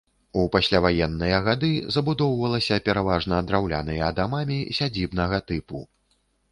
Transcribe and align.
У 0.43 0.45
пасляваенныя 0.53 1.37
гады 1.49 1.69
забудоўвалася 1.97 2.81
пераважна 2.89 3.43
драўляныя 3.51 4.13
дамамі 4.23 4.59
сядзібнага 4.81 5.37
тыпу. 5.51 5.89